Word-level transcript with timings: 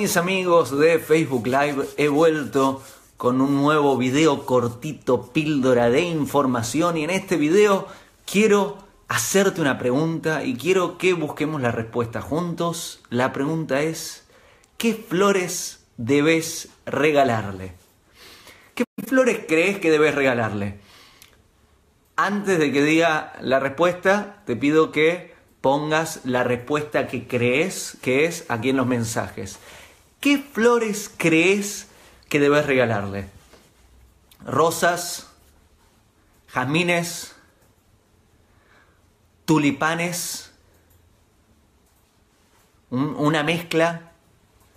mis 0.00 0.16
amigos 0.16 0.76
de 0.76 0.98
Facebook 0.98 1.46
Live, 1.46 1.86
he 1.96 2.08
vuelto 2.08 2.82
con 3.16 3.40
un 3.40 3.54
nuevo 3.54 3.96
video 3.96 4.44
cortito, 4.44 5.30
píldora 5.32 5.88
de 5.88 6.00
información 6.00 6.96
y 6.96 7.04
en 7.04 7.10
este 7.10 7.36
video 7.36 7.86
quiero 8.26 8.76
hacerte 9.06 9.60
una 9.60 9.78
pregunta 9.78 10.42
y 10.42 10.56
quiero 10.56 10.98
que 10.98 11.12
busquemos 11.12 11.62
la 11.62 11.70
respuesta 11.70 12.20
juntos. 12.20 13.02
La 13.08 13.32
pregunta 13.32 13.82
es, 13.82 14.26
¿qué 14.78 14.94
flores 14.94 15.86
debes 15.96 16.70
regalarle? 16.86 17.74
¿Qué 18.74 18.82
flores 19.06 19.42
crees 19.46 19.78
que 19.78 19.92
debes 19.92 20.16
regalarle? 20.16 20.80
Antes 22.16 22.58
de 22.58 22.72
que 22.72 22.82
diga 22.82 23.32
la 23.40 23.60
respuesta, 23.60 24.42
te 24.44 24.56
pido 24.56 24.90
que 24.90 25.34
pongas 25.60 26.20
la 26.24 26.42
respuesta 26.42 27.06
que 27.06 27.28
crees 27.28 27.96
que 28.02 28.24
es 28.24 28.44
aquí 28.48 28.70
en 28.70 28.76
los 28.76 28.88
mensajes. 28.88 29.60
¿Qué 30.24 30.38
flores 30.38 31.12
crees 31.14 31.86
que 32.30 32.40
debes 32.40 32.64
regalarle? 32.64 33.28
¿Rosas? 34.46 35.26
¿Jazmines? 36.48 37.36
¿Tulipanes? 39.44 40.50
¿Una 42.88 43.42
mezcla? 43.42 44.12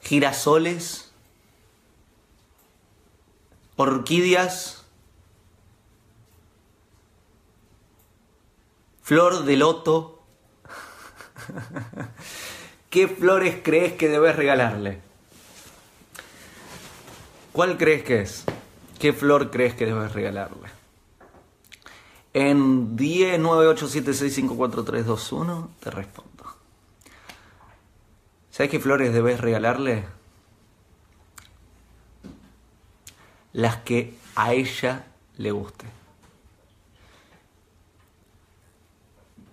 ¿Girasoles? 0.02 1.14
¿Orquídeas? 3.78 4.84
¿Flor 9.02 9.46
de 9.46 9.56
loto? 9.56 10.26
¿Qué 12.90 13.08
flores 13.08 13.62
crees 13.64 13.94
que 13.94 14.10
debes 14.10 14.36
regalarle? 14.36 15.07
¿Cuál 17.58 17.76
crees 17.80 18.04
que 18.04 18.22
es? 18.22 18.44
¿Qué 19.00 19.14
flor 19.14 19.50
crees 19.50 19.74
que 19.74 19.88
debes 19.88 20.14
regalarle? 20.14 20.70
En 22.32 22.96
10 22.96 23.40
te 25.80 25.90
respondo. 25.90 26.46
¿Sabes 28.52 28.70
qué 28.70 28.80
flores 28.80 29.12
debes 29.12 29.42
regalarle? 29.42 30.06
Las 33.54 33.78
que 33.78 34.14
a 34.36 34.54
ella 34.54 35.08
le 35.38 35.50
guste. 35.50 35.88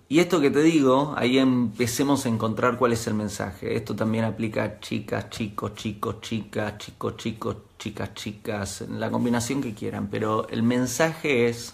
Y 0.07 0.19
esto 0.19 0.39
que 0.39 0.51
te 0.51 0.61
digo, 0.61 1.15
ahí 1.17 1.39
empecemos 1.39 2.25
a 2.25 2.29
encontrar 2.29 2.77
cuál 2.77 2.93
es 2.93 3.07
el 3.07 3.15
mensaje. 3.15 3.75
Esto 3.75 3.95
también 3.95 4.23
aplica 4.23 4.63
a 4.63 4.79
chicas, 4.79 5.31
chicos, 5.31 5.73
chicos, 5.73 6.21
chicas, 6.21 6.77
chicos, 6.77 7.17
chicos, 7.17 7.55
chicas, 7.79 8.13
chicas, 8.13 8.83
la 8.87 9.09
combinación 9.09 9.63
que 9.63 9.73
quieran. 9.73 10.07
Pero 10.11 10.47
el 10.49 10.61
mensaje 10.61 11.47
es 11.47 11.73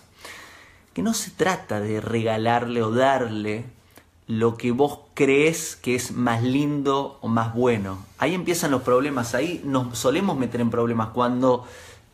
que 0.94 1.02
no 1.02 1.14
se 1.14 1.32
trata 1.32 1.82
de 1.82 2.00
regalarle 2.00 2.82
o 2.82 2.92
darle 2.92 3.66
lo 4.28 4.56
que 4.56 4.72
vos 4.72 5.00
crees 5.14 5.76
que 5.76 5.96
es 5.96 6.14
más 6.14 6.42
lindo 6.42 7.20
o 7.20 7.28
más 7.28 7.54
bueno. 7.54 8.06
Ahí 8.18 8.34
empiezan 8.34 8.72
los 8.72 8.84
problemas, 8.84 9.36
ahí 9.36 9.62
nos 9.66 9.98
solemos 9.98 10.38
meter 10.38 10.62
en 10.62 10.70
problemas 10.70 11.10
cuando 11.10 11.66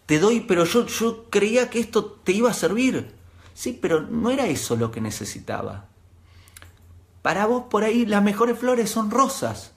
te 0.07 0.17
doy, 0.17 0.39
pero 0.39 0.63
yo, 0.63 0.87
yo 0.87 1.25
creía 1.29 1.69
que 1.69 1.79
esto 1.79 2.05
te 2.23 2.31
iba 2.31 2.49
a 2.49 2.55
servir. 2.55 3.13
Sí, 3.53 3.77
pero 3.79 4.01
no 4.01 4.31
era 4.31 4.47
eso 4.47 4.75
lo 4.75 4.89
que 4.89 4.99
necesitaba. 4.99 5.85
Para 7.27 7.45
vos 7.45 7.63
por 7.69 7.83
ahí 7.83 8.05
las 8.05 8.23
mejores 8.23 8.57
flores 8.57 8.89
son 8.89 9.11
rosas. 9.11 9.73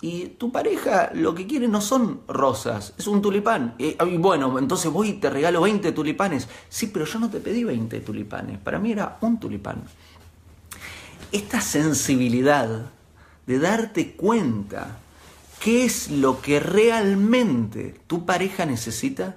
Y 0.00 0.28
tu 0.28 0.50
pareja 0.50 1.10
lo 1.12 1.34
que 1.34 1.46
quiere 1.46 1.68
no 1.68 1.82
son 1.82 2.22
rosas, 2.26 2.94
es 2.96 3.06
un 3.06 3.20
tulipán. 3.20 3.74
Y, 3.76 3.96
bueno, 4.16 4.58
entonces 4.58 4.90
voy 4.90 5.10
y 5.10 5.12
te 5.12 5.28
regalo 5.28 5.60
20 5.60 5.92
tulipanes. 5.92 6.48
Sí, 6.70 6.86
pero 6.86 7.04
yo 7.04 7.18
no 7.18 7.28
te 7.28 7.38
pedí 7.38 7.64
20 7.64 8.00
tulipanes, 8.00 8.56
para 8.60 8.78
mí 8.78 8.92
era 8.92 9.18
un 9.20 9.38
tulipán. 9.38 9.82
Esta 11.32 11.60
sensibilidad 11.60 12.86
de 13.46 13.58
darte 13.58 14.12
cuenta 14.12 14.96
qué 15.62 15.84
es 15.84 16.10
lo 16.10 16.40
que 16.40 16.60
realmente 16.60 18.00
tu 18.06 18.24
pareja 18.24 18.64
necesita, 18.64 19.36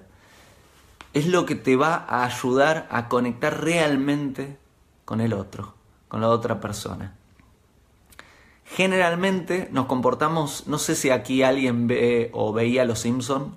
es 1.13 1.27
lo 1.27 1.45
que 1.45 1.55
te 1.55 1.75
va 1.75 2.05
a 2.07 2.23
ayudar 2.23 2.87
a 2.89 3.09
conectar 3.09 3.61
realmente 3.61 4.57
con 5.03 5.19
el 5.19 5.33
otro, 5.33 5.73
con 6.07 6.21
la 6.21 6.29
otra 6.29 6.61
persona 6.61 7.17
generalmente 8.75 9.69
nos 9.71 9.85
comportamos, 9.85 10.65
no 10.67 10.79
sé 10.79 10.95
si 10.95 11.11
aquí 11.11 11.43
alguien 11.43 11.87
ve 11.87 12.29
o 12.33 12.53
veía 12.53 12.85
Los 12.85 12.99
Simpson, 12.99 13.55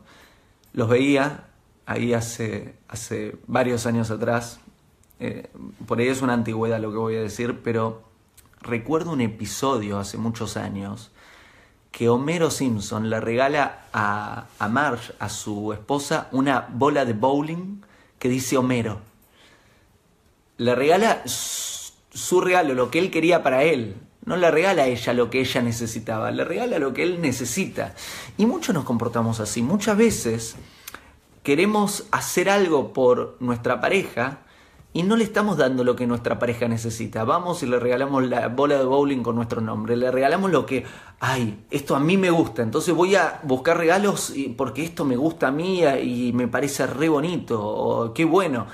los 0.72 0.88
veía 0.88 1.49
ahí 1.87 2.12
hace, 2.12 2.75
hace 2.88 3.37
varios 3.47 3.87
años 3.87 4.10
atrás, 4.10 4.60
eh, 5.19 5.49
por 5.87 5.99
ahí 5.99 6.09
es 6.09 6.21
una 6.21 6.34
antigüedad 6.34 6.81
lo 6.81 6.91
que 6.91 6.99
voy 6.99 7.16
a 7.16 7.21
decir, 7.21 7.62
pero 7.62 8.03
recuerdo 8.60 9.12
un 9.12 9.22
episodio 9.22 9.99
hace 9.99 10.19
muchos 10.19 10.59
años 10.59 11.12
que 11.91 12.10
Homero 12.10 12.50
Simpson 12.50 13.09
le 13.09 13.19
regala 13.21 13.87
a, 13.94 14.48
a 14.59 14.69
Marge, 14.69 15.15
a 15.19 15.31
su 15.31 15.72
esposa, 15.72 16.28
una 16.33 16.69
bola 16.71 17.06
de 17.06 17.15
bowling 17.15 17.81
que 18.19 18.28
dice 18.28 18.59
Homero. 18.59 19.00
Le 20.59 20.75
regala 20.75 21.22
su 21.27 22.41
regalo, 22.43 22.75
lo 22.75 22.91
que 22.91 22.98
él 22.98 23.10
quería 23.10 23.43
para 23.43 23.62
él, 23.62 23.97
no 24.27 24.37
le 24.37 24.51
regala 24.51 24.83
a 24.83 24.87
ella 24.87 25.13
lo 25.15 25.31
que 25.31 25.41
ella 25.41 25.63
necesitaba, 25.63 26.31
le 26.33 26.45
regala 26.45 26.79
lo 26.79 26.93
que 26.93 27.05
él 27.05 27.23
necesita. 27.23 27.95
Y 28.37 28.45
muchos 28.45 28.75
nos 28.75 28.85
comportamos 28.85 29.41
así. 29.41 29.63
Muchas 29.63 29.97
veces 29.97 30.57
queremos 31.45 32.07
hacer 32.11 32.51
algo 32.51 32.93
por 32.93 33.37
nuestra 33.39 33.81
pareja 33.81 34.41
y 34.93 35.05
no 35.05 35.15
le 35.15 35.23
estamos 35.23 35.57
dando 35.59 35.85
lo 35.85 35.95
que 35.95 36.09
nuestra 36.09 36.41
pareja 36.41 36.67
necesita. 36.67 37.23
Vamos 37.23 37.63
y 37.63 37.67
le 37.67 37.79
regalamos 37.79 38.27
la 38.27 38.49
bola 38.49 38.79
de 38.79 38.85
bowling 38.85 39.23
con 39.23 39.37
nuestro 39.37 39.61
nombre. 39.61 39.97
Le 39.97 40.11
regalamos 40.11 40.51
lo 40.51 40.67
que, 40.67 40.85
ay, 41.21 41.65
esto 41.71 41.95
a 41.95 42.01
mí 42.01 42.17
me 42.17 42.31
gusta. 42.31 42.63
Entonces 42.63 42.93
voy 42.95 43.15
a 43.15 43.41
buscar 43.45 43.79
regalos 43.79 44.35
porque 44.57 44.83
esto 44.83 45.05
me 45.05 45.17
gusta 45.17 45.49
a 45.49 45.51
mí 45.53 45.85
y 45.85 46.33
me 46.33 46.49
parece 46.49 46.87
re 46.89 47.09
bonito. 47.09 47.63
O 47.63 48.13
qué 48.13 48.25
bueno. 48.25 48.67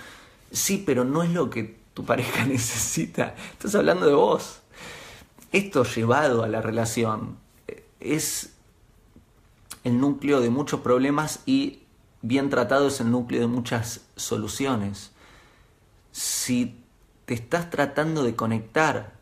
Sí, 0.50 0.82
pero 0.86 1.04
no 1.04 1.22
es 1.22 1.30
lo 1.30 1.50
que 1.50 1.76
tu 1.92 2.04
pareja 2.06 2.44
necesita. 2.46 3.34
Estás 3.52 3.74
hablando 3.74 4.06
de 4.06 4.14
vos. 4.14 4.61
Esto 5.52 5.84
llevado 5.84 6.42
a 6.42 6.48
la 6.48 6.60
relación 6.60 7.38
es 8.00 8.54
el 9.84 10.00
núcleo 10.00 10.40
de 10.40 10.50
muchos 10.50 10.80
problemas 10.80 11.40
y 11.46 11.82
bien 12.22 12.50
tratado 12.50 12.88
es 12.88 13.00
el 13.00 13.10
núcleo 13.10 13.40
de 13.40 13.46
muchas 13.48 14.06
soluciones. 14.16 15.12
Si 16.10 16.82
te 17.26 17.34
estás 17.34 17.70
tratando 17.70 18.22
de 18.22 18.34
conectar 18.34 19.12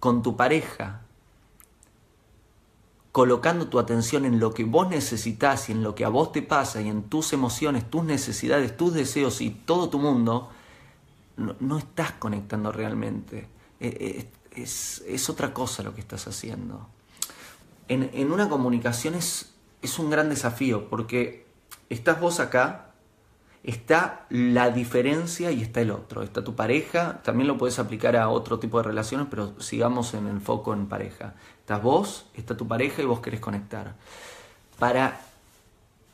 con 0.00 0.22
tu 0.22 0.36
pareja, 0.36 1.02
colocando 3.14 3.68
tu 3.68 3.78
atención 3.78 4.24
en 4.24 4.40
lo 4.40 4.52
que 4.52 4.64
vos 4.64 4.88
necesitas 4.88 5.68
y 5.68 5.72
en 5.72 5.82
lo 5.82 5.94
que 5.94 6.04
a 6.04 6.08
vos 6.08 6.32
te 6.32 6.42
pasa 6.42 6.80
y 6.80 6.88
en 6.88 7.04
tus 7.04 7.32
emociones, 7.32 7.88
tus 7.88 8.04
necesidades, 8.04 8.76
tus 8.76 8.92
deseos 8.92 9.40
y 9.40 9.50
todo 9.50 9.88
tu 9.88 9.98
mundo, 9.98 10.50
no, 11.36 11.78
estás 11.78 12.12
conectando 12.12 12.72
realmente. 12.72 13.48
Eh, 13.84 14.30
eh, 14.56 14.62
es, 14.62 15.28
otra 15.28 15.52
cosa 15.52 15.82
lo 15.82 15.94
que 15.94 16.00
estás 16.00 16.26
haciendo. 16.26 16.88
En, 17.88 18.32
una 18.32 18.48
comunicación 18.48 19.14
es, 19.14 19.54
es 19.82 19.98
un 19.98 20.08
gran 20.08 20.30
desafío 20.30 20.88
porque 20.88 21.46
estás 21.90 22.18
vos 22.18 22.40
acá, 22.40 22.92
está 23.62 24.24
la 24.30 24.70
diferencia 24.70 25.50
y 25.50 25.60
está 25.60 25.82
el 25.82 25.90
otro. 25.90 26.22
Está 26.22 26.42
tu 26.42 26.54
pareja, 26.54 27.20
también 27.22 27.46
lo 27.46 27.58
puedes 27.58 27.78
aplicar 27.78 28.16
a 28.16 28.30
otro 28.30 28.58
tipo 28.58 28.78
de 28.78 28.84
relaciones, 28.84 29.26
pero 29.28 29.60
sigamos 29.60 30.14
en 30.14 30.28
el 30.28 30.40
foco 30.40 30.72
en 30.72 30.86
pareja. 30.86 31.34
Estás 31.60 31.82
vos, 31.82 32.26
está 32.32 32.56
tu 32.56 32.66
pareja 32.66 33.02
y 33.02 33.04
vos 33.04 33.20
querés 33.20 33.40
conectar. 33.40 33.96
Para 34.78 35.20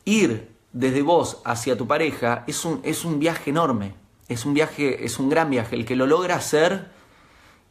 ir 0.04 0.50
desde 0.72 1.02
vos 1.02 1.40
hacia 1.44 1.78
tu 1.78 1.86
pareja 1.86 2.42
es 2.48 2.64
un, 2.64 2.80
es 2.82 3.04
un 3.04 3.20
viaje 3.20 3.50
enorme, 3.50 3.94
es 4.28 4.44
un 4.44 4.54
viaje, 4.54 5.04
es 5.04 5.20
un 5.20 5.28
gran 5.28 5.50
viaje. 5.50 5.76
El 5.76 5.84
que 5.84 5.94
lo 5.94 6.06
logra 6.06 6.34
hacer 6.34 6.98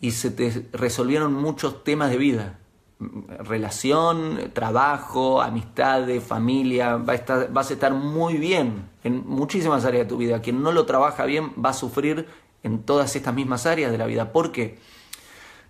y 0.02 0.12
se 0.12 0.32
te 0.32 0.68
resolvieron 0.72 1.34
muchos 1.34 1.84
temas 1.84 2.10
de 2.10 2.18
vida. 2.18 2.60
Relación, 3.00 4.52
trabajo, 4.54 5.42
amistades, 5.42 6.24
familia, 6.24 6.98
va 6.98 7.14
a 7.14 7.16
estar, 7.16 7.52
vas 7.52 7.70
a 7.70 7.74
estar 7.74 7.94
muy 7.94 8.36
bien 8.36 8.90
en 9.04 9.26
muchísimas 9.26 9.86
áreas 9.86 10.06
de 10.06 10.10
tu 10.10 10.18
vida. 10.18 10.42
Quien 10.42 10.62
no 10.62 10.72
lo 10.72 10.86
trabaja 10.86 11.26
bien 11.26 11.54
va 11.64 11.70
a 11.70 11.74
sufrir 11.74 12.28
en 12.64 12.84
todas 12.84 13.16
estas 13.16 13.34
mismas 13.34 13.66
áreas 13.66 13.92
de 13.92 13.98
la 13.98 14.06
vida. 14.06 14.32
¿Por 14.32 14.52
qué? 14.52 14.78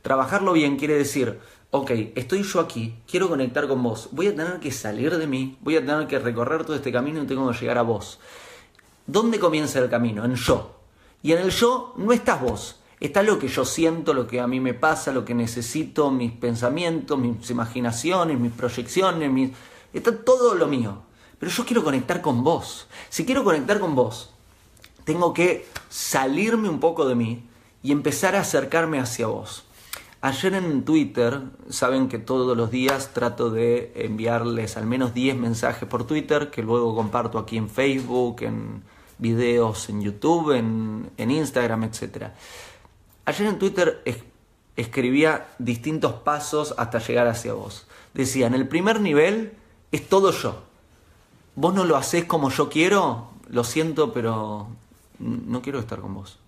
Trabajarlo 0.01 0.53
bien 0.53 0.77
quiere 0.77 0.95
decir, 0.95 1.39
ok, 1.71 1.91
estoy 2.15 2.43
yo 2.43 2.59
aquí, 2.59 2.95
quiero 3.09 3.29
conectar 3.29 3.67
con 3.67 3.83
vos, 3.83 4.09
voy 4.11 4.27
a 4.27 4.35
tener 4.35 4.59
que 4.59 4.71
salir 4.71 5.15
de 5.17 5.27
mí, 5.27 5.57
voy 5.61 5.75
a 5.75 5.85
tener 5.85 6.07
que 6.07 6.19
recorrer 6.19 6.65
todo 6.65 6.75
este 6.75 6.91
camino 6.91 7.21
y 7.21 7.27
tengo 7.27 7.51
que 7.51 7.57
llegar 7.59 7.77
a 7.77 7.83
vos. 7.83 8.19
¿Dónde 9.05 9.39
comienza 9.39 9.79
el 9.79 9.89
camino? 9.89 10.23
En 10.25 10.35
yo. 10.35 10.75
Y 11.21 11.33
en 11.33 11.39
el 11.39 11.51
yo 11.51 11.93
no 11.97 12.13
estás 12.13 12.41
vos, 12.41 12.78
Está 12.99 13.23
lo 13.23 13.39
que 13.39 13.47
yo 13.47 13.63
siento, 13.63 14.13
lo 14.13 14.27
que 14.27 14.41
a 14.41 14.47
mí 14.47 14.59
me 14.59 14.73
pasa, 14.73 15.13
lo 15.13 15.23
que 15.23 15.33
necesito, 15.33 16.11
mis 16.11 16.31
pensamientos, 16.33 17.17
mis 17.17 17.49
imaginaciones, 17.49 18.37
mis 18.39 18.51
proyecciones, 18.51 19.31
mis... 19.31 19.51
está 19.93 20.15
todo 20.17 20.55
lo 20.55 20.67
mío. 20.67 21.03
Pero 21.39 21.51
yo 21.51 21.65
quiero 21.65 21.83
conectar 21.83 22.21
con 22.21 22.43
vos. 22.43 22.87
Si 23.09 23.25
quiero 23.25 23.45
conectar 23.45 23.79
con 23.79 23.95
vos, 23.95 24.31
tengo 25.05 25.33
que 25.33 25.65
salirme 25.87 26.67
un 26.67 26.81
poco 26.81 27.07
de 27.07 27.15
mí 27.15 27.43
y 27.81 27.93
empezar 27.93 28.35
a 28.35 28.41
acercarme 28.41 28.99
hacia 28.99 29.27
vos. 29.27 29.63
Ayer 30.21 30.53
en 30.53 30.83
Twitter, 30.83 31.39
saben 31.69 32.09
que 32.09 32.19
todos 32.19 32.57
los 32.57 32.69
días 32.69 33.13
trato 33.13 33.49
de 33.49 33.93
enviarles 33.95 34.75
al 34.75 34.85
menos 34.85 35.13
10 35.13 35.37
mensajes 35.37 35.87
por 35.87 36.05
Twitter 36.05 36.49
que 36.51 36.61
luego 36.61 36.93
comparto 36.93 37.39
aquí 37.39 37.55
en 37.55 37.69
Facebook, 37.69 38.41
en 38.41 38.83
videos 39.19 39.89
en 39.89 40.01
YouTube, 40.01 40.51
en, 40.51 41.31
Instagram, 41.31 41.83
etc. 41.83 42.31
Ayer 43.29 43.45
en 43.45 43.59
Twitter 43.59 44.01
escribía 44.75 45.49
distintos 45.59 46.13
pasos 46.13 46.73
hasta 46.79 46.97
llegar 46.97 47.27
hacia 47.27 47.53
vos. 47.53 47.85
Decía, 48.15 48.47
en 48.47 48.55
el 48.55 48.67
primer 48.67 49.01
nivel 49.01 49.53
es 49.91 50.09
todo 50.09 50.31
yo. 50.31 50.63
Vos 51.53 51.75
no 51.75 51.85
lo 51.85 51.95
haces 51.95 52.25
como 52.25 52.49
yo 52.49 52.69
quiero, 52.69 53.29
lo 53.47 53.63
siento, 53.63 54.13
pero 54.13 54.69
no 55.19 55.61
quiero 55.61 55.77
estar 55.77 55.99
con 55.99 56.15
vos. 56.15 56.39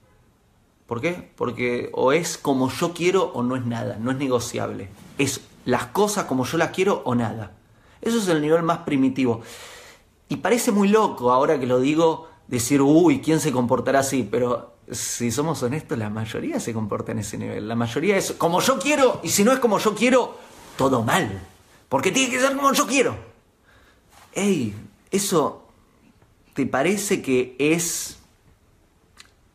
¿Por 0.87 1.01
qué? 1.01 1.31
Porque 1.35 1.91
o 1.93 2.13
es 2.13 2.39
como 2.39 2.71
yo 2.71 2.93
quiero 2.93 3.25
o 3.25 3.43
no 3.43 3.55
es 3.55 3.63
nada, 3.63 3.97
no 3.99 4.09
es 4.09 4.17
negociable. 4.17 4.89
Es 5.19 5.41
las 5.65 5.85
cosas 5.85 6.25
como 6.25 6.45
yo 6.45 6.57
las 6.57 6.71
quiero 6.71 7.03
o 7.05 7.13
nada. 7.13 7.51
Eso 8.01 8.17
es 8.17 8.27
el 8.27 8.41
nivel 8.41 8.63
más 8.63 8.79
primitivo. 8.79 9.43
Y 10.29 10.37
parece 10.37 10.71
muy 10.71 10.87
loco 10.87 11.31
ahora 11.31 11.59
que 11.59 11.67
lo 11.67 11.79
digo 11.79 12.30
decir, 12.51 12.81
uy, 12.81 13.21
¿quién 13.21 13.39
se 13.39 13.51
comportará 13.51 13.99
así? 13.99 14.27
Pero 14.29 14.75
si 14.91 15.31
somos 15.31 15.63
honestos, 15.63 15.97
la 15.97 16.09
mayoría 16.09 16.59
se 16.59 16.73
comporta 16.73 17.13
en 17.13 17.19
ese 17.19 17.37
nivel. 17.37 17.67
La 17.67 17.75
mayoría 17.75 18.17
es 18.17 18.33
como 18.33 18.59
yo 18.59 18.77
quiero 18.77 19.21
y 19.23 19.29
si 19.29 19.43
no 19.43 19.53
es 19.53 19.59
como 19.59 19.79
yo 19.79 19.95
quiero, 19.95 20.37
todo 20.77 21.01
mal. 21.01 21.41
Porque 21.89 22.11
tiene 22.11 22.29
que 22.29 22.39
ser 22.39 22.55
como 22.55 22.73
yo 22.73 22.85
quiero. 22.85 23.15
Ey, 24.33 24.75
¿eso 25.09 25.65
te 26.53 26.65
parece 26.65 27.21
que 27.21 27.55
es 27.57 28.19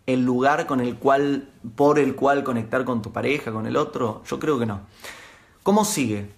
el 0.07 0.25
lugar 0.25 0.67
con 0.67 0.81
el 0.81 0.97
cual, 0.97 1.51
por 1.75 1.99
el 1.99 2.15
cual 2.15 2.45
conectar 2.45 2.85
con 2.85 3.03
tu 3.03 3.13
pareja, 3.13 3.53
con 3.53 3.67
el 3.67 3.77
otro? 3.77 4.23
Yo 4.27 4.39
creo 4.39 4.59
que 4.59 4.67
no. 4.67 4.81
¿Cómo 5.63 5.85
sigue? 5.85 6.31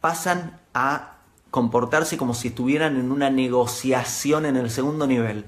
Pasan 0.00 0.58
a 0.72 1.16
comportarse 1.50 2.16
como 2.16 2.32
si 2.32 2.48
estuvieran 2.48 2.96
en 2.96 3.10
una 3.10 3.28
negociación 3.28 4.46
en 4.46 4.56
el 4.56 4.70
segundo 4.70 5.06
nivel, 5.06 5.46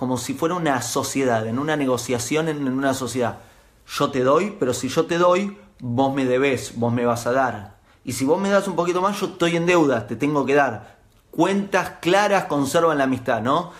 como 0.00 0.16
si 0.16 0.32
fuera 0.32 0.54
una 0.54 0.80
sociedad, 0.80 1.46
en 1.46 1.58
una 1.58 1.76
negociación 1.76 2.48
en 2.48 2.66
una 2.66 2.94
sociedad. 2.94 3.40
Yo 3.86 4.10
te 4.10 4.20
doy, 4.20 4.56
pero 4.58 4.72
si 4.72 4.88
yo 4.88 5.04
te 5.04 5.18
doy, 5.18 5.58
vos 5.78 6.14
me 6.14 6.24
debes, 6.24 6.72
vos 6.76 6.90
me 6.90 7.04
vas 7.04 7.26
a 7.26 7.32
dar. 7.32 7.76
Y 8.02 8.12
si 8.14 8.24
vos 8.24 8.40
me 8.40 8.48
das 8.48 8.66
un 8.66 8.76
poquito 8.76 9.02
más, 9.02 9.20
yo 9.20 9.26
estoy 9.26 9.56
en 9.56 9.66
deuda, 9.66 10.06
te 10.06 10.16
tengo 10.16 10.46
que 10.46 10.54
dar. 10.54 10.96
Cuentas 11.30 11.98
claras 12.00 12.46
conservan 12.46 12.96
la 12.96 13.04
amistad, 13.04 13.42
¿no? 13.42 13.72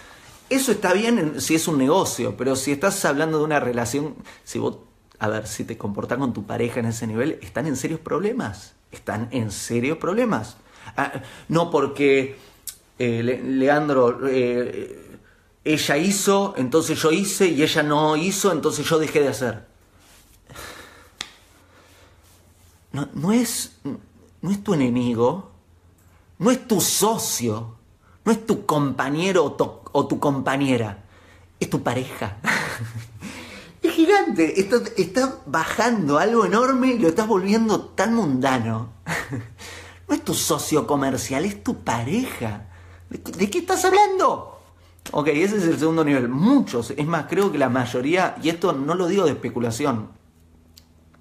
Eso 0.50 0.72
está 0.72 0.92
bien 0.92 1.40
si 1.40 1.54
es 1.54 1.66
un 1.66 1.78
negocio, 1.78 2.36
pero 2.36 2.54
si 2.54 2.72
estás 2.72 3.02
hablando 3.06 3.38
de 3.38 3.44
una 3.44 3.58
relación, 3.58 4.14
si 4.44 4.58
vos, 4.58 4.76
a 5.20 5.28
ver, 5.28 5.46
si 5.46 5.64
te 5.64 5.78
comportas 5.78 6.18
con 6.18 6.34
tu 6.34 6.44
pareja 6.44 6.80
en 6.80 6.86
ese 6.86 7.06
nivel, 7.06 7.38
están 7.40 7.66
en 7.66 7.76
serios 7.76 8.00
problemas. 8.00 8.74
Están 8.92 9.28
en 9.30 9.50
serios 9.50 9.96
problemas. 9.96 10.58
Ah, 10.98 11.12
no 11.48 11.70
porque 11.70 12.36
eh, 12.98 13.22
Leandro, 13.22 14.28
eh, 14.28 15.09
ella 15.64 15.96
hizo, 15.96 16.54
entonces 16.56 17.00
yo 17.00 17.10
hice, 17.10 17.48
y 17.48 17.62
ella 17.62 17.82
no 17.82 18.16
hizo, 18.16 18.52
entonces 18.52 18.86
yo 18.86 18.98
dejé 18.98 19.20
de 19.20 19.28
hacer. 19.28 19.70
No, 22.92 23.32
es, 23.32 23.76
no 24.42 24.50
es 24.50 24.64
tu 24.64 24.74
enemigo, 24.74 25.50
no 26.38 26.50
es 26.50 26.66
tu 26.66 26.80
socio, 26.80 27.76
no 28.24 28.32
es 28.32 28.44
tu 28.46 28.66
compañero 28.66 29.56
o 29.92 30.06
tu, 30.06 30.18
compañera, 30.18 31.04
es 31.60 31.70
tu 31.70 31.82
pareja. 31.82 32.38
es 33.82 33.92
gigante, 33.92 34.60
está, 35.00 35.38
bajando 35.46 36.18
algo 36.18 36.44
enorme 36.44 36.94
y 36.94 36.98
lo 36.98 37.08
estás 37.08 37.28
volviendo 37.28 37.80
tan 37.80 38.14
mundano. 38.14 38.92
no 40.08 40.14
es 40.14 40.24
tu 40.24 40.34
socio 40.34 40.86
comercial, 40.86 41.44
es 41.44 41.62
tu 41.62 41.84
pareja. 41.84 42.66
¿De, 43.08 43.50
qué 43.50 43.58
estás 43.58 43.84
hablando? 43.84 44.49
Ok, 45.12 45.28
ese 45.28 45.56
es 45.56 45.64
el 45.64 45.78
segundo 45.78 46.04
nivel. 46.04 46.28
Muchos, 46.28 46.92
es 46.92 47.06
más, 47.06 47.26
creo 47.28 47.50
que 47.50 47.58
la 47.58 47.68
mayoría, 47.68 48.36
y 48.42 48.48
esto 48.48 48.72
no 48.72 48.94
lo 48.94 49.08
digo 49.08 49.24
de 49.24 49.32
especulación. 49.32 50.08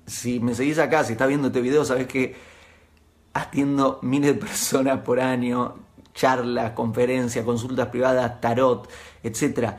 Si 0.06 0.39
me 0.39 0.53
seguís 0.53 0.77
acá, 0.80 1.03
si 1.03 1.13
estás 1.13 1.27
viendo 1.27 1.47
este 1.47 1.62
video, 1.62 1.83
sabes 1.86 2.07
que 2.07 2.36
atiendo 3.33 4.00
miles 4.01 4.33
de 4.33 4.39
personas 4.39 5.00
por 5.00 5.19
año 5.19 5.75
charlas, 6.13 6.71
conferencias, 6.71 7.45
consultas 7.45 7.88
privadas, 7.88 8.41
tarot, 8.41 8.89
etc. 9.24 9.74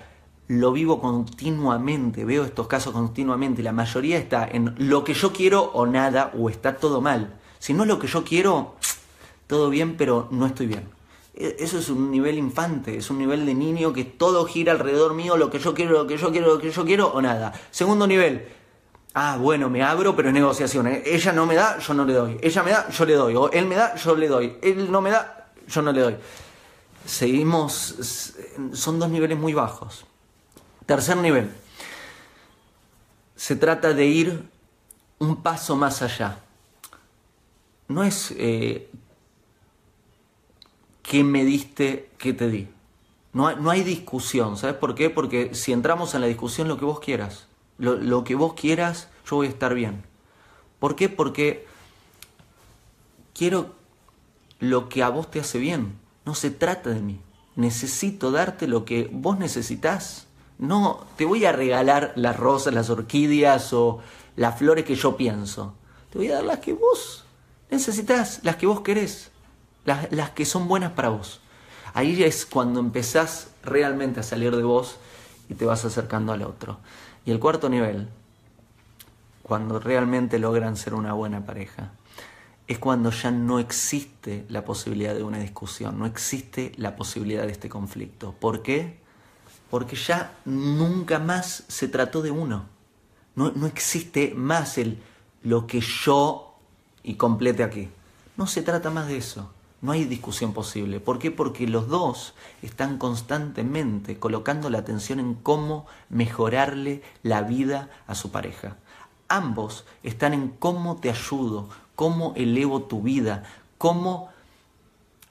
Lo 0.48 0.72
vivo 0.72 1.00
continuamente, 1.00 2.24
veo 2.24 2.44
estos 2.44 2.66
casos 2.66 2.92
continuamente. 2.92 3.62
La 3.62 3.72
mayoría 3.72 4.18
está 4.18 4.48
en 4.50 4.74
lo 4.78 5.04
que 5.04 5.14
yo 5.14 5.32
quiero 5.32 5.62
o 5.62 5.86
nada, 5.86 6.32
o 6.36 6.48
está 6.48 6.76
todo 6.76 7.00
mal. 7.00 7.38
Si 7.58 7.74
no 7.74 7.82
es 7.82 7.88
lo 7.88 7.98
que 7.98 8.06
yo 8.06 8.24
quiero, 8.24 8.74
todo 9.46 9.68
bien, 9.70 9.96
pero 9.96 10.28
no 10.30 10.46
estoy 10.46 10.66
bien. 10.66 10.99
E, 11.40 11.56
eso 11.58 11.78
es 11.78 11.88
un 11.88 12.10
nivel 12.10 12.36
infante, 12.36 12.98
es 12.98 13.08
un 13.08 13.16
nivel 13.16 13.46
de 13.46 13.54
niño 13.54 13.94
que 13.94 14.04
todo 14.04 14.44
gira 14.44 14.72
alrededor 14.72 15.14
mío, 15.14 15.38
lo 15.38 15.48
que 15.48 15.58
yo 15.58 15.72
quiero, 15.72 15.92
lo 15.92 16.06
que 16.06 16.18
yo 16.18 16.30
quiero, 16.30 16.48
lo 16.54 16.58
que 16.60 16.70
yo 16.70 16.84
quiero 16.84 17.08
o 17.08 17.22
nada. 17.22 17.54
Segundo 17.70 18.06
nivel, 18.06 18.46
ah, 19.14 19.38
bueno, 19.40 19.70
me 19.70 19.82
abro, 19.82 20.14
pero 20.14 20.28
es 20.28 20.34
negociación. 20.34 20.86
¿eh? 20.88 21.02
Ella 21.06 21.32
no 21.32 21.46
me 21.46 21.54
da, 21.54 21.78
yo 21.78 21.94
no 21.94 22.04
le 22.04 22.12
doy. 22.12 22.38
Ella 22.42 22.62
me 22.62 22.72
da, 22.72 22.90
yo 22.90 23.06
le 23.06 23.14
doy. 23.14 23.34
O 23.36 23.50
él 23.50 23.64
me 23.64 23.74
da, 23.74 23.94
yo 23.94 24.14
le 24.14 24.28
doy. 24.28 24.58
Él 24.60 24.92
no 24.92 25.00
me 25.00 25.10
da, 25.10 25.50
yo 25.66 25.80
no 25.80 25.92
le 25.92 26.00
doy. 26.02 26.16
Seguimos, 27.06 28.34
son 28.72 28.98
dos 28.98 29.08
niveles 29.08 29.38
muy 29.38 29.54
bajos. 29.54 30.04
Tercer 30.84 31.16
nivel, 31.16 31.50
se 33.34 33.56
trata 33.56 33.94
de 33.94 34.04
ir 34.04 34.44
un 35.18 35.42
paso 35.42 35.74
más 35.74 36.02
allá. 36.02 36.38
No 37.88 38.04
es 38.04 38.34
eh, 38.36 38.90
qué 41.10 41.24
me 41.24 41.44
diste, 41.44 42.08
qué 42.18 42.32
te 42.32 42.48
di. 42.48 42.68
No 43.32 43.48
hay, 43.48 43.56
no 43.56 43.68
hay, 43.70 43.82
discusión, 43.82 44.56
¿sabes 44.56 44.76
por 44.76 44.94
qué? 44.94 45.10
Porque 45.10 45.56
si 45.56 45.72
entramos 45.72 46.14
en 46.14 46.20
la 46.20 46.28
discusión, 46.28 46.68
lo 46.68 46.78
que 46.78 46.84
vos 46.84 47.00
quieras, 47.00 47.48
lo, 47.78 47.96
lo 47.96 48.22
que 48.22 48.36
vos 48.36 48.54
quieras, 48.54 49.08
yo 49.28 49.34
voy 49.34 49.48
a 49.48 49.50
estar 49.50 49.74
bien. 49.74 50.04
¿Por 50.78 50.94
qué? 50.94 51.08
Porque 51.08 51.66
quiero 53.34 53.74
lo 54.60 54.88
que 54.88 55.02
a 55.02 55.08
vos 55.08 55.28
te 55.32 55.40
hace 55.40 55.58
bien. 55.58 55.98
No 56.24 56.36
se 56.36 56.52
trata 56.52 56.90
de 56.90 57.00
mí. 57.00 57.18
Necesito 57.56 58.30
darte 58.30 58.68
lo 58.68 58.84
que 58.84 59.10
vos 59.12 59.36
necesitas. 59.36 60.28
No 60.58 61.04
te 61.16 61.24
voy 61.24 61.44
a 61.44 61.50
regalar 61.50 62.12
las 62.14 62.36
rosas, 62.36 62.72
las 62.72 62.88
orquídeas 62.88 63.72
o 63.72 63.98
las 64.36 64.60
flores 64.60 64.84
que 64.84 64.94
yo 64.94 65.16
pienso. 65.16 65.74
Te 66.10 66.18
voy 66.18 66.28
a 66.28 66.36
dar 66.36 66.44
las 66.44 66.60
que 66.60 66.72
vos 66.72 67.24
necesitas, 67.68 68.38
las 68.44 68.54
que 68.54 68.66
vos 68.66 68.82
querés, 68.82 69.32
las, 69.84 70.10
las 70.12 70.30
que 70.30 70.44
son 70.44 70.68
buenas 70.68 70.92
para 70.92 71.08
vos. 71.08 71.40
Ahí 71.94 72.22
es 72.22 72.46
cuando 72.46 72.80
empezás 72.80 73.50
realmente 73.62 74.20
a 74.20 74.22
salir 74.22 74.54
de 74.56 74.62
vos 74.62 74.96
y 75.48 75.54
te 75.54 75.64
vas 75.64 75.84
acercando 75.84 76.32
al 76.32 76.42
otro. 76.42 76.78
Y 77.24 77.30
el 77.30 77.40
cuarto 77.40 77.68
nivel, 77.68 78.08
cuando 79.42 79.80
realmente 79.80 80.38
logran 80.38 80.76
ser 80.76 80.94
una 80.94 81.12
buena 81.12 81.44
pareja, 81.44 81.92
es 82.66 82.78
cuando 82.78 83.10
ya 83.10 83.32
no 83.32 83.58
existe 83.58 84.46
la 84.48 84.64
posibilidad 84.64 85.14
de 85.14 85.24
una 85.24 85.38
discusión, 85.38 85.98
no 85.98 86.06
existe 86.06 86.70
la 86.76 86.94
posibilidad 86.94 87.42
de 87.42 87.52
este 87.52 87.68
conflicto. 87.68 88.32
¿Por 88.38 88.62
qué? 88.62 89.00
Porque 89.68 89.96
ya 89.96 90.38
nunca 90.44 91.18
más 91.18 91.64
se 91.66 91.88
trató 91.88 92.22
de 92.22 92.30
uno. 92.30 92.66
No, 93.34 93.50
no 93.50 93.66
existe 93.66 94.34
más 94.36 94.78
el 94.78 95.02
lo 95.42 95.66
que 95.66 95.80
yo 95.80 96.54
y 97.02 97.14
complete 97.14 97.64
aquí. 97.64 97.88
No 98.36 98.46
se 98.46 98.62
trata 98.62 98.90
más 98.90 99.08
de 99.08 99.16
eso. 99.16 99.50
No 99.82 99.92
hay 99.92 100.04
discusión 100.04 100.52
posible. 100.52 101.00
¿Por 101.00 101.18
qué? 101.18 101.30
Porque 101.30 101.66
los 101.66 101.88
dos 101.88 102.34
están 102.62 102.98
constantemente 102.98 104.18
colocando 104.18 104.68
la 104.68 104.78
atención 104.78 105.20
en 105.20 105.34
cómo 105.34 105.86
mejorarle 106.10 107.02
la 107.22 107.42
vida 107.42 107.88
a 108.06 108.14
su 108.14 108.30
pareja. 108.30 108.76
Ambos 109.28 109.86
están 110.02 110.34
en 110.34 110.48
cómo 110.48 110.96
te 110.96 111.08
ayudo, 111.08 111.68
cómo 111.94 112.34
elevo 112.36 112.82
tu 112.82 113.00
vida, 113.00 113.44
cómo 113.78 114.28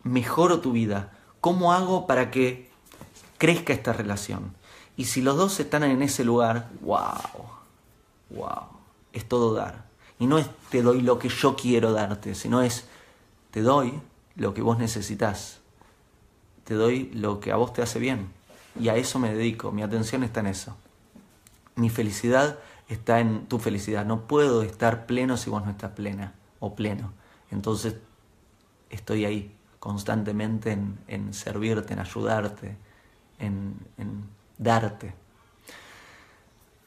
mejoro 0.03 0.61
tu 0.61 0.71
vida, 0.71 1.11
cómo 1.41 1.73
hago 1.73 2.07
para 2.07 2.31
que 2.31 2.71
crezca 3.37 3.73
esta 3.73 3.93
relación. 3.93 4.55
Y 4.97 5.05
si 5.05 5.21
los 5.21 5.37
dos 5.37 5.59
están 5.59 5.83
en 5.83 6.01
ese 6.01 6.23
lugar, 6.23 6.69
wow, 6.81 7.45
wow, 8.31 8.63
es 9.13 9.27
todo 9.27 9.53
dar. 9.53 9.85
Y 10.17 10.25
no 10.25 10.37
es 10.39 10.47
te 10.69 10.81
doy 10.81 11.01
lo 11.01 11.19
que 11.19 11.29
yo 11.29 11.55
quiero 11.55 11.93
darte, 11.93 12.35
sino 12.35 12.61
es 12.61 12.85
te 13.51 13.61
doy 13.61 13.99
lo 14.39 14.53
que 14.53 14.61
vos 14.61 14.79
necesitas. 14.79 15.59
Te 16.63 16.73
doy 16.73 17.11
lo 17.13 17.39
que 17.39 17.51
a 17.51 17.57
vos 17.57 17.73
te 17.73 17.81
hace 17.81 17.99
bien. 17.99 18.29
Y 18.79 18.89
a 18.89 18.95
eso 18.95 19.19
me 19.19 19.33
dedico, 19.33 19.71
mi 19.71 19.83
atención 19.83 20.23
está 20.23 20.39
en 20.39 20.47
eso. 20.47 20.75
Mi 21.75 21.89
felicidad 21.89 22.57
está 22.87 23.19
en 23.19 23.45
tu 23.47 23.59
felicidad. 23.59 24.05
No 24.05 24.21
puedo 24.21 24.63
estar 24.63 25.05
pleno 25.05 25.37
si 25.37 25.49
vos 25.49 25.63
no 25.63 25.71
estás 25.71 25.91
plena 25.91 26.33
o 26.59 26.75
pleno. 26.75 27.11
Entonces 27.51 27.95
estoy 28.89 29.25
ahí 29.25 29.55
constantemente 29.79 30.77
en, 31.07 31.33
servirte, 31.33 31.93
en 31.93 31.99
ayudarte, 31.99 32.77
en, 33.39 33.75
darte. 34.57 35.13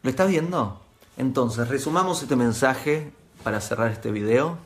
¿Lo 0.02 0.11
estás 0.11 0.28
viendo? 0.28 0.80
Entonces, 1.16 1.68
resumamos 1.68 2.23
este 2.23 2.37
mensaje 2.37 3.12
para 3.44 3.61
cerrar 3.61 3.90
este 3.90 4.11
video 4.11 4.59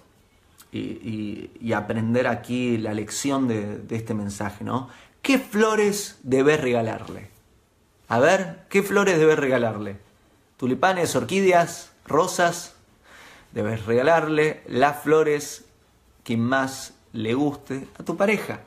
y, 0.73 1.73
aprender 1.73 2.27
aquí 2.27 2.79
la 2.79 2.95
lección 2.95 3.49
de, 3.49 3.79
de, 3.79 3.97
este 3.97 4.15
mensaje, 4.15 4.65
¿no? 4.65 4.89
¿Qué 5.23 5.39
flores 5.39 6.19
debes 6.23 6.61
regalarle? 6.61 7.29
A 8.09 8.19
ver, 8.19 8.65
¿qué 8.69 8.83
flores 8.83 9.19
debes 9.19 9.39
regalarle? 9.39 9.99
Tulipanes, 10.57 11.17
orquídeas, 11.17 11.93
rosas. 12.07 12.75
Debes 13.53 13.85
regalarle 13.87 14.63
las 14.69 15.03
flores 15.03 15.65
que 16.25 16.37
más 16.37 16.95
le 17.13 17.35
guste 17.35 17.89
a 17.99 18.05
tu 18.05 18.17
pareja. 18.17 18.61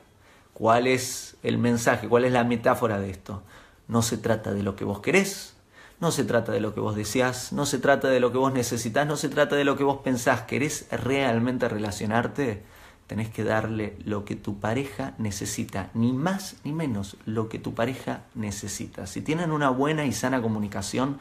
¿Cuál 0.52 0.86
es 0.86 1.36
el 1.42 1.58
mensaje? 1.58 2.08
¿Cuál 2.08 2.24
es 2.24 2.32
la 2.32 2.44
metáfora 2.44 3.00
de 3.00 3.10
esto? 3.10 3.42
No 3.88 4.02
se 4.02 4.18
trata 4.18 4.52
de 4.52 4.62
lo 4.62 4.76
que 4.76 4.84
vos 4.84 5.00
querés, 5.00 5.54
no 6.00 6.10
se 6.10 6.24
trata 6.24 6.52
de 6.52 6.60
lo 6.60 6.74
que 6.74 6.80
vos 6.80 6.96
deseás, 6.96 7.52
no 7.52 7.66
se 7.66 7.78
trata 7.78 8.08
de 8.08 8.20
lo 8.20 8.32
que 8.32 8.38
vos 8.38 8.52
necesitas, 8.52 9.06
no 9.06 9.16
se 9.16 9.28
trata 9.28 9.56
de 9.56 9.64
lo 9.64 9.76
que 9.76 9.84
vos 9.84 9.98
pensás. 10.02 10.42
¿Querés 10.42 10.86
realmente 10.90 11.68
relacionarte? 11.68 12.62
Tenés 13.06 13.28
que 13.28 13.44
darle 13.44 13.96
lo 14.04 14.24
que 14.24 14.34
tu 14.34 14.60
pareja 14.60 15.14
necesita, 15.18 15.90
ni 15.94 16.12
más 16.12 16.56
ni 16.64 16.72
menos 16.72 17.16
lo 17.26 17.48
que 17.48 17.58
tu 17.58 17.74
pareja 17.74 18.22
necesita. 18.34 19.06
Si 19.06 19.20
tienen 19.20 19.50
una 19.50 19.68
buena 19.68 20.06
y 20.06 20.12
sana 20.12 20.40
comunicación, 20.40 21.18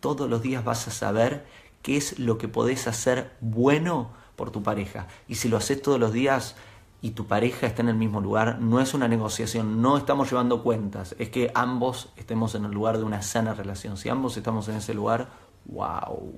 todos 0.00 0.28
los 0.28 0.42
días 0.42 0.64
vas 0.64 0.88
a 0.88 0.90
saber 0.90 1.46
qué 1.82 1.96
es 1.96 2.18
lo 2.18 2.36
que 2.38 2.48
podés 2.48 2.86
hacer 2.86 3.30
bueno 3.40 4.10
por 4.36 4.50
tu 4.50 4.62
pareja. 4.62 5.06
Y 5.26 5.36
si 5.36 5.48
lo 5.48 5.56
haces 5.56 5.80
todos 5.80 5.98
los 5.98 6.12
días 6.12 6.54
y 7.00 7.10
tu 7.10 7.26
pareja 7.26 7.66
está 7.66 7.82
en 7.82 7.90
el 7.90 7.94
mismo 7.94 8.20
lugar, 8.20 8.58
no 8.60 8.80
es 8.80 8.92
una 8.92 9.06
negociación, 9.06 9.80
no 9.80 9.96
estamos 9.96 10.30
llevando 10.30 10.62
cuentas, 10.62 11.14
es 11.18 11.30
que 11.30 11.50
ambos 11.54 12.10
estemos 12.16 12.54
en 12.54 12.64
el 12.64 12.72
lugar 12.72 12.98
de 12.98 13.04
una 13.04 13.22
sana 13.22 13.54
relación. 13.54 13.96
Si 13.96 14.08
ambos 14.08 14.36
estamos 14.36 14.68
en 14.68 14.76
ese 14.76 14.94
lugar, 14.94 15.28
wow, 15.66 16.32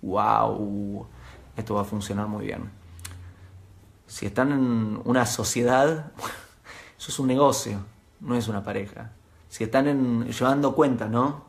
wow, 0.00 1.06
esto 1.56 1.74
va 1.74 1.82
a 1.82 1.84
funcionar 1.84 2.26
muy 2.26 2.46
bien. 2.46 2.70
Si 4.06 4.24
están 4.24 4.52
en 4.52 5.00
una 5.04 5.26
sociedad, 5.26 6.12
eso 6.98 7.10
es 7.10 7.18
un 7.18 7.26
negocio, 7.26 7.80
no 8.20 8.34
es 8.34 8.48
una 8.48 8.64
pareja. 8.64 9.12
Si 9.48 9.64
están 9.64 9.88
en, 9.88 10.26
llevando 10.26 10.74
cuentas, 10.74 11.10
¿no? 11.10 11.46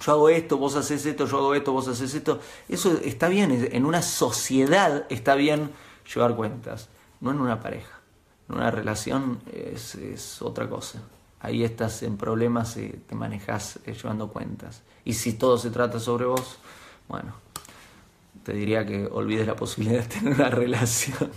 yo 0.00 0.12
hago 0.12 0.28
esto, 0.30 0.56
vos 0.56 0.76
haces 0.76 1.04
esto, 1.04 1.26
yo 1.26 1.36
hago 1.38 1.54
esto, 1.54 1.72
vos 1.72 1.88
haces 1.88 2.14
esto. 2.14 2.40
Eso 2.68 2.98
está 3.04 3.28
bien, 3.28 3.68
en 3.70 3.84
una 3.84 4.02
sociedad 4.02 5.04
está 5.10 5.34
bien 5.34 5.70
llevar 6.12 6.36
cuentas, 6.36 6.88
no 7.20 7.30
en 7.30 7.40
una 7.40 7.60
pareja. 7.60 8.00
En 8.48 8.56
una 8.56 8.70
relación 8.70 9.40
es, 9.52 10.42
otra 10.42 10.68
cosa. 10.68 11.00
Ahí 11.40 11.64
estás 11.64 12.02
en 12.02 12.16
problemas 12.16 12.76
y 12.76 12.88
te 12.88 13.14
manejas 13.14 13.78
eh, 13.86 13.94
llevando 13.94 14.28
cuentas. 14.28 14.82
Y 15.04 15.14
si 15.14 15.34
todo 15.34 15.56
se 15.56 15.70
trata 15.70 15.98
sobre 15.98 16.26
vos, 16.26 16.58
bueno, 17.08 17.34
te 18.44 18.52
diría 18.52 18.84
que 18.84 19.06
olvides 19.06 19.46
la 19.46 19.56
posibilidad 19.56 20.02
de 20.02 20.08
tener 20.08 20.34
una 20.34 20.50
relación. 20.50 21.30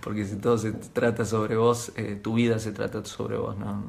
Porque 0.00 0.24
si 0.24 0.36
todo 0.36 0.58
se 0.58 0.72
trata 0.72 1.24
sobre 1.24 1.56
vos, 1.56 1.92
eh, 1.96 2.18
tu 2.22 2.34
vida 2.34 2.58
se 2.58 2.72
trata 2.72 3.04
sobre 3.04 3.36
vos, 3.36 3.56
no, 3.56 3.82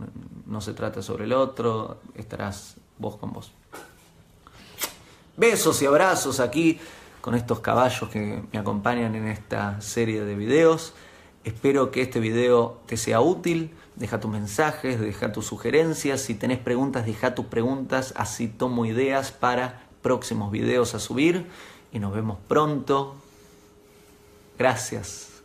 no 0.46 0.62
se 0.62 0.74
trata 0.74 1.02
sobre 1.02 1.26
el 1.26 1.34
otro, 1.34 2.02
estarás 2.16 2.76
vos 2.98 3.18
con 3.18 3.34
vos. 3.34 3.52
Besos 5.38 5.82
y 5.82 5.86
abrazos 5.86 6.40
aquí 6.40 6.80
con 7.22 7.36
estos 7.36 7.60
caballos 7.60 8.10
que 8.10 8.44
me 8.52 8.60
acompañan 8.60 9.16
en 9.16 9.28
esta 9.28 9.80
serie 9.80 10.24
de 10.26 10.36
videos. 10.36 10.94
Espero 11.44 11.90
que 11.90 12.02
este 12.02 12.20
video 12.20 12.80
te 12.86 12.98
sea 12.98 13.20
útil. 13.22 13.72
Deja 13.96 14.20
tus 14.20 14.32
mensajes, 14.32 15.00
deja 15.00 15.32
tus 15.32 15.48
sugerencias. 15.48 16.22
Si 16.22 16.36
tenés 16.36 16.60
preguntas, 16.60 17.06
deja 17.06 17.34
tus 17.34 17.46
preguntas. 17.46 18.14
Así 18.16 18.48
tomo 18.48 18.86
ideas 18.86 19.32
para 19.32 19.84
próximos 20.02 20.52
videos 20.52 20.94
a 20.94 21.00
subir. 21.00 21.48
Y 21.92 22.00
nos 22.00 22.14
vemos 22.14 22.38
pronto. 22.48 23.16
Gracias. 24.58 25.42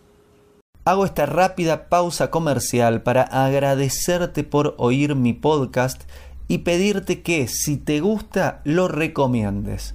Hago 0.85 1.05
esta 1.05 1.27
rápida 1.27 1.89
pausa 1.89 2.31
comercial 2.31 3.03
para 3.03 3.23
agradecerte 3.23 4.45
por 4.45 4.75
oír 4.79 5.17
mi 5.17 5.33
podcast 5.33 6.03
y 6.47 6.59
pedirte 6.59 7.23
que 7.23 7.49
si 7.49 7.77
te 7.77 8.01
gusta 8.01 8.61
lo 8.65 8.87
recomiendes. 8.87 9.95